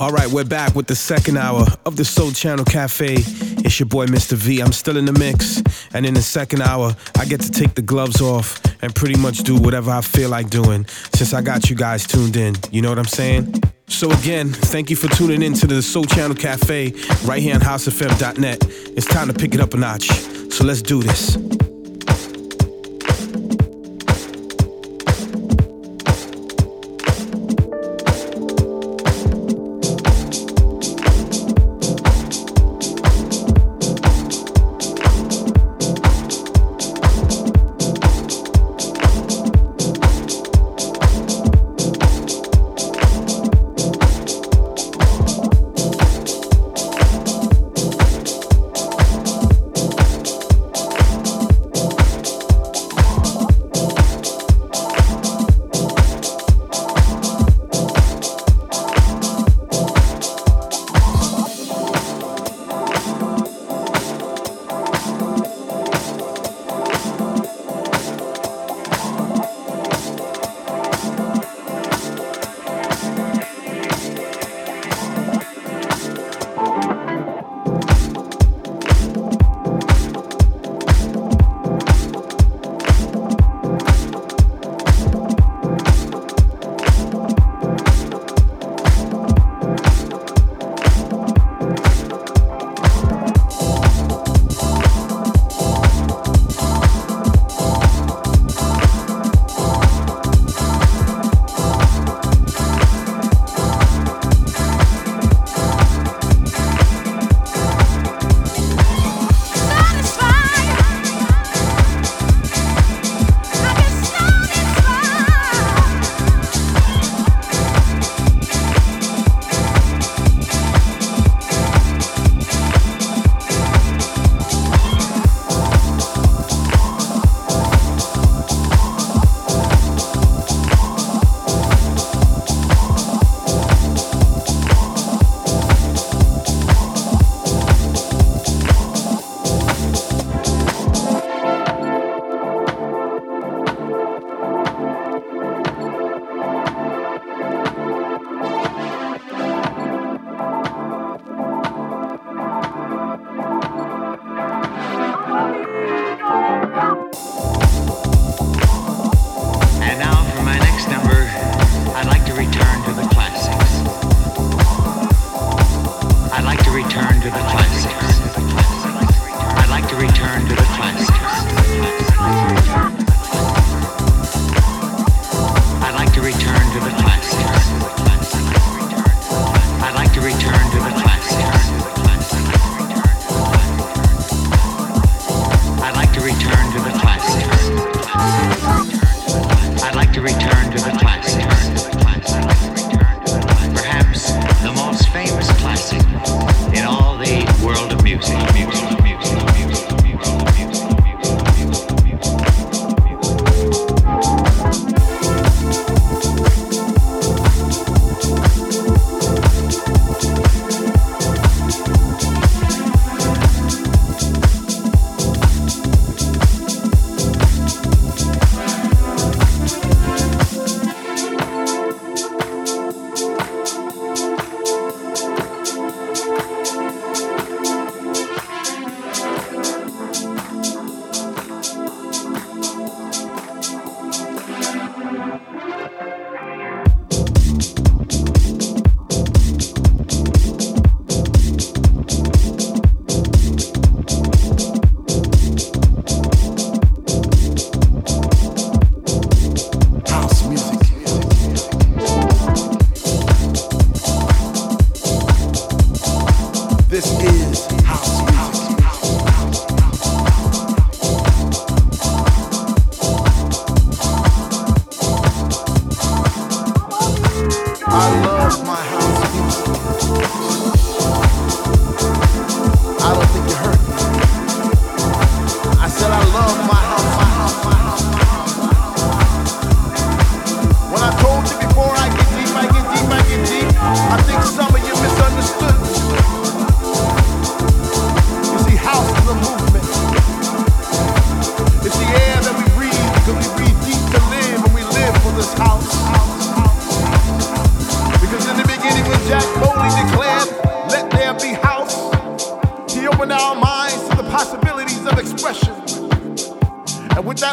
[0.00, 3.16] All right, we're back with the second hour of the Sole Channel Cafe.
[3.16, 4.34] It's your boy, Mr.
[4.34, 4.60] V.
[4.60, 5.60] I'm still in the mix.
[5.92, 9.38] And in the second hour, I get to take the gloves off and pretty much
[9.38, 12.54] do whatever I feel like doing since I got you guys tuned in.
[12.70, 13.60] You know what I'm saying?
[13.88, 16.92] So, again, thank you for tuning in to the Sole Channel Cafe
[17.24, 18.58] right here on housefm.net.
[18.96, 20.10] It's time to pick it up a notch.
[20.52, 21.36] So, let's do this.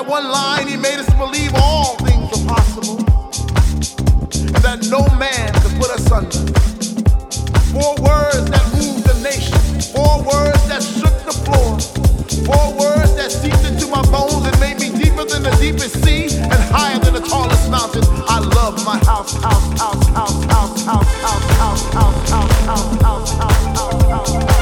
[0.08, 2.98] One line, he made us believe all things are possible.
[4.54, 6.46] And that no man could put us under.
[7.74, 9.58] Four words that moved the nation.
[9.96, 11.80] Four words that shook the floor.
[12.46, 16.28] Four words that seeped into my bones and made me deeper than the deepest sea
[16.38, 18.04] and higher than the tallest mountain.
[18.28, 23.32] I love my house, house, house, house, house, house, house, house, house, house, house, house,
[23.42, 24.55] house, house, house.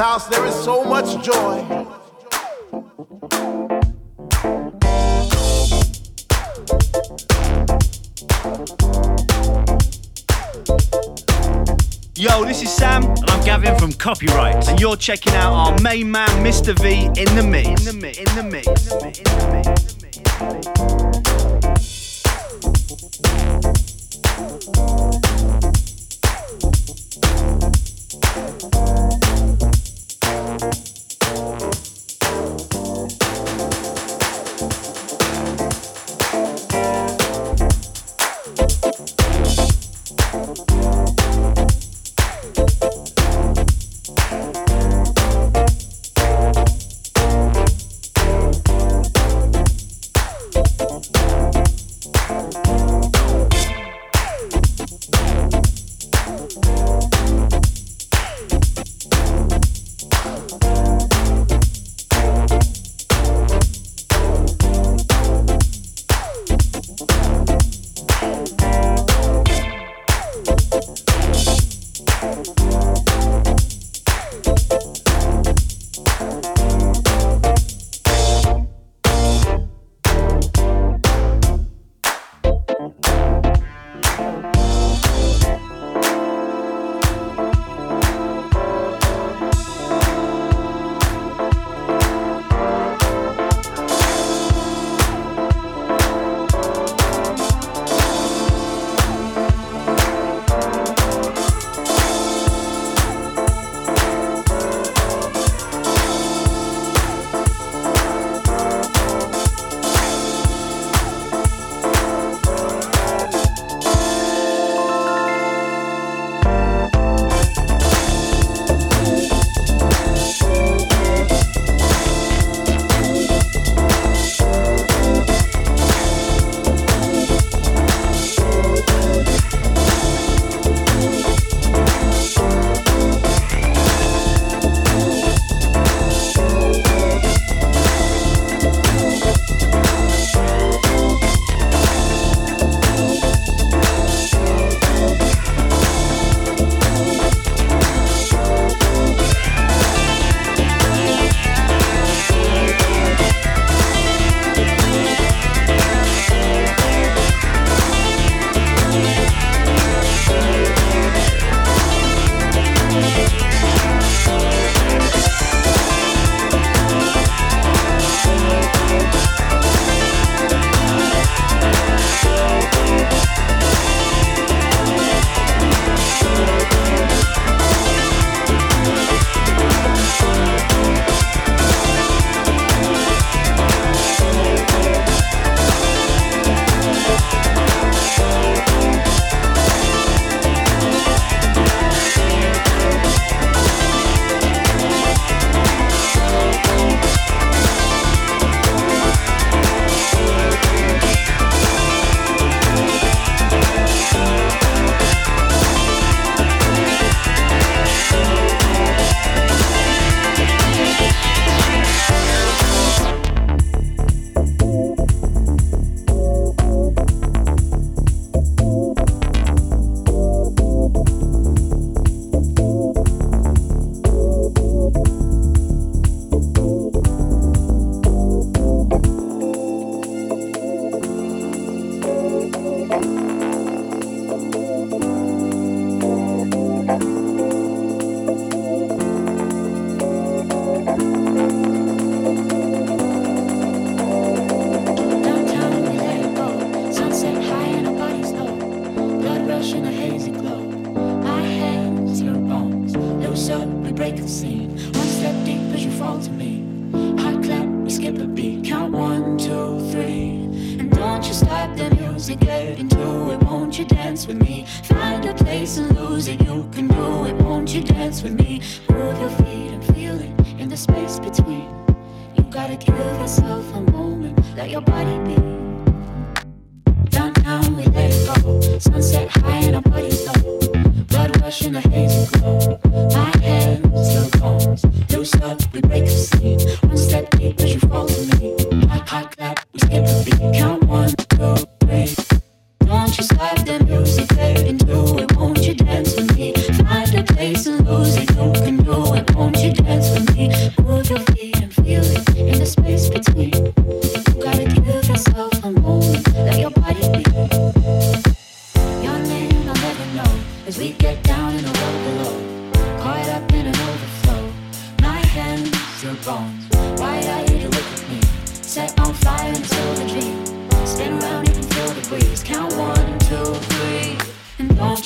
[0.00, 1.58] House there is so much joy.
[12.16, 16.10] Yo, this is Sam, and I'm Gavin from Copyright, and you're checking out our main
[16.10, 16.74] man, Mr.
[16.80, 17.86] V, in the mix.
[17.86, 18.18] In the mix.
[18.18, 18.68] In the mix.
[18.68, 19.18] In the mix.
[19.18, 19.58] In the mix.
[19.60, 21.10] In the mix.
[25.04, 25.09] you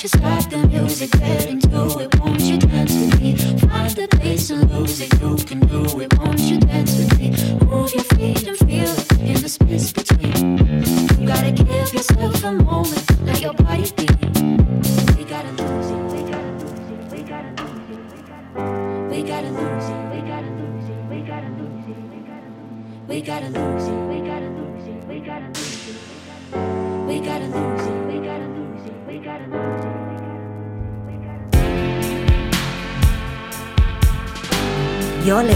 [0.05, 2.21] you start the music, get into it?
[2.21, 3.37] Won't you dance with me?
[3.37, 5.11] Find the place and lose it.
[5.19, 5.64] You can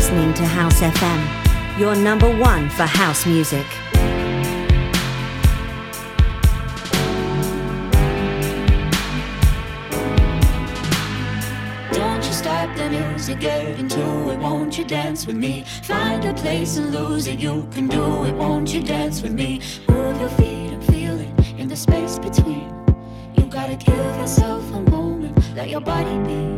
[0.09, 3.67] listening to House FM, your number one for house music.
[11.93, 15.67] Don't you stop the music, get into it, won't you dance with me?
[15.83, 19.61] Find a place and lose it, you can do it, won't you dance with me?
[19.89, 22.73] Move your feet and feel it in the space between.
[23.37, 26.58] You gotta give yourself a moment, let your body be.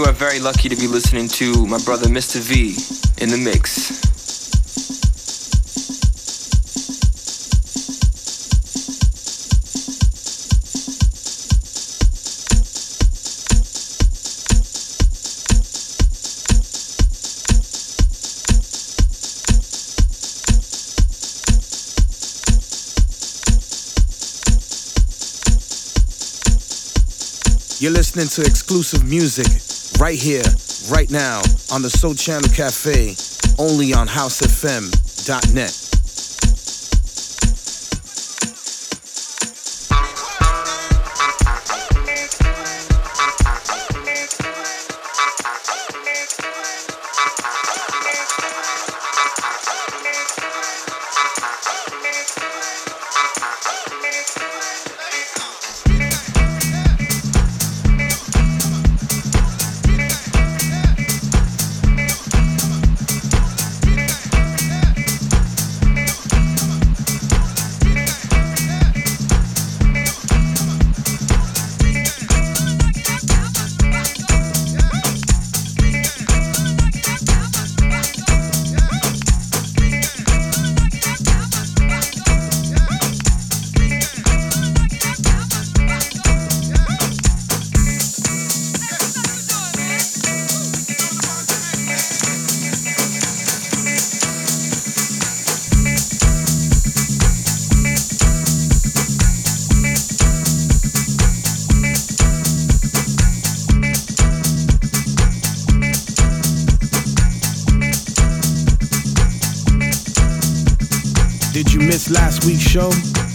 [0.00, 2.40] you are very lucky to be listening to my brother Mr.
[2.40, 2.74] V
[3.22, 4.00] in the mix.
[27.82, 29.69] You're listening to exclusive music
[30.00, 30.42] Right here,
[30.90, 33.14] right now, on the Sole Channel Cafe,
[33.58, 35.89] only on HouseFM.net.
[112.10, 112.90] last week's show,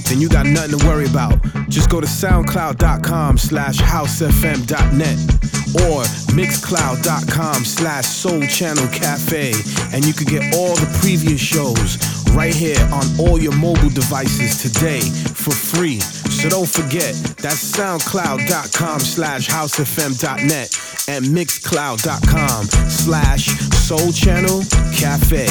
[0.07, 1.41] then you got nothing to worry about.
[1.69, 5.17] Just go to soundcloud.com slash housefm.net
[5.83, 6.03] or
[6.35, 9.53] mixcloud.com slash sole channel cafe
[9.93, 11.97] and you can get all the previous shows
[12.33, 15.99] right here on all your mobile devices today for free.
[15.99, 20.77] So don't forget, that's soundcloud.com slash housefm.net
[21.07, 24.63] and mixcloud.com slash sole channel
[24.93, 25.47] cafe.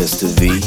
[0.00, 0.28] Mr.
[0.40, 0.59] V.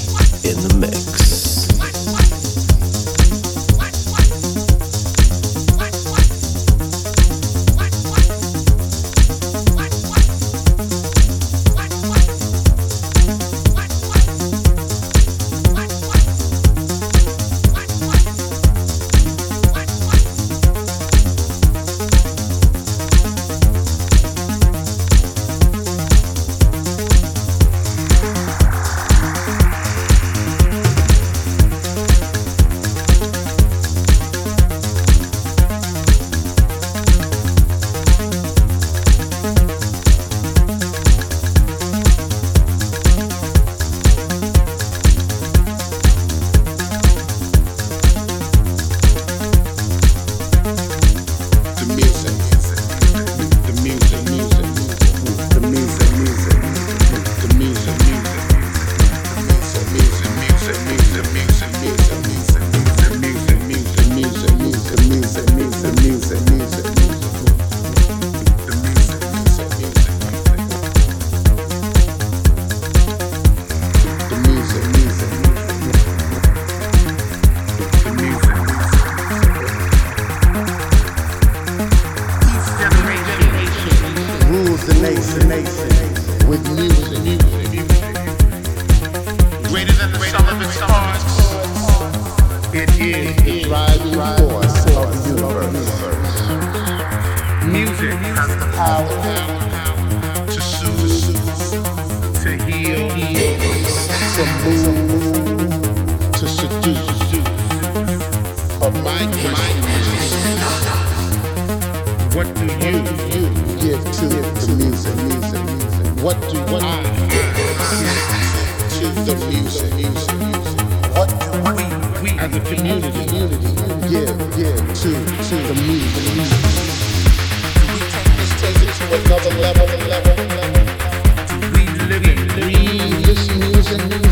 [133.93, 134.22] listening.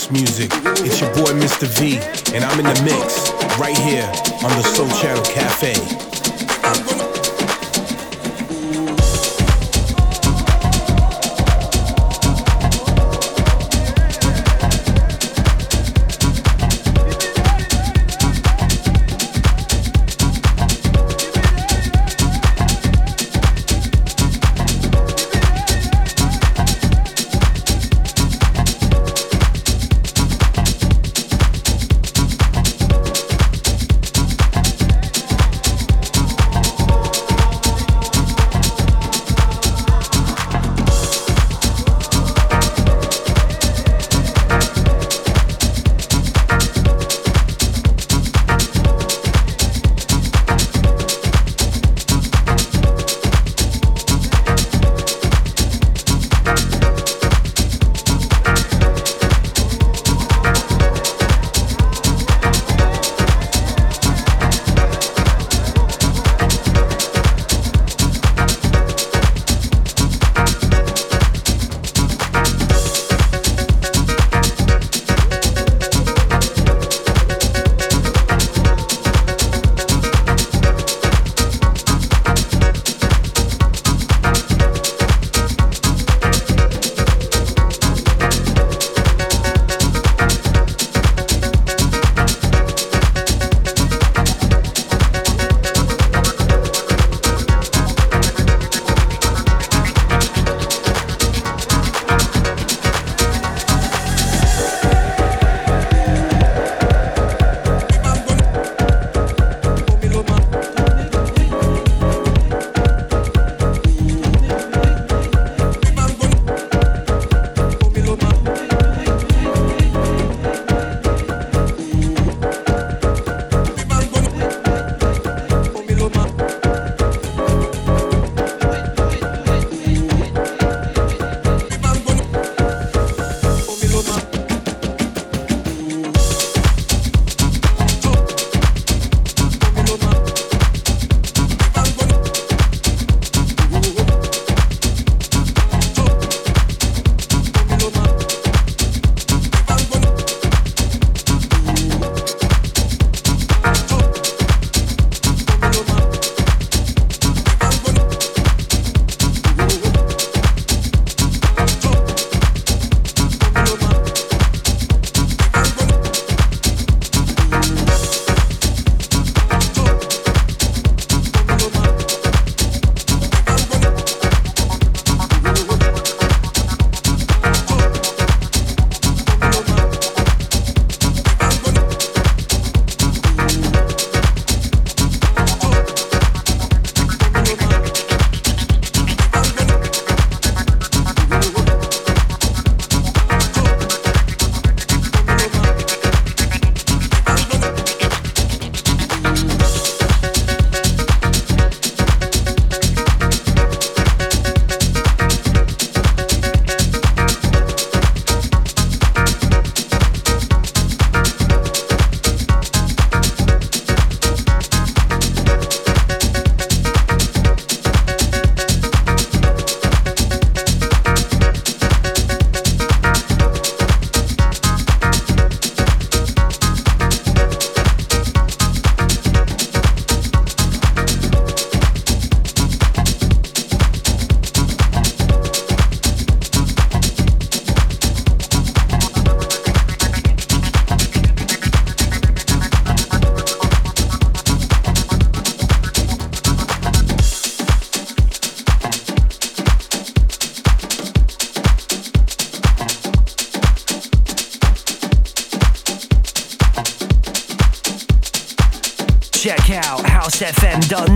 [0.00, 0.50] House music.
[0.86, 1.66] It's your boy Mr.
[1.78, 1.98] V,
[2.34, 4.06] and I'm in the mix right here
[4.42, 6.09] on the Sole Channel Cafe.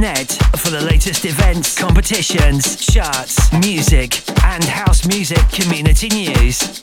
[0.05, 6.83] For the latest events, competitions, charts, music, and house music community news.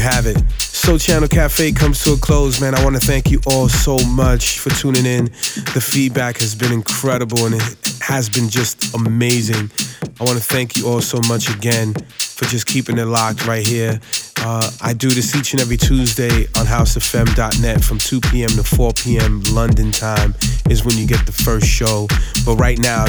[0.00, 0.38] You have it.
[0.58, 2.74] Sole Channel Cafe comes to a close, man.
[2.74, 5.26] I want to thank you all so much for tuning in.
[5.74, 9.70] The feedback has been incredible and it has been just amazing.
[10.18, 13.66] I want to thank you all so much again for just keeping it locked right
[13.66, 14.00] here.
[14.38, 18.48] Uh, I do this each and every Tuesday on housefm.net from 2 p.m.
[18.48, 19.42] to 4 p.m.
[19.52, 20.34] London time
[20.70, 22.08] is when you get the first show.
[22.46, 23.04] But right now,